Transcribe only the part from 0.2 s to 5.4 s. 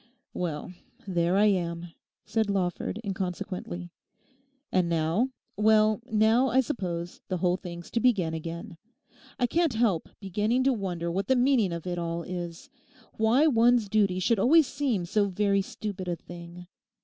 'Well, there I am,' said Lawford inconsequently. 'And now;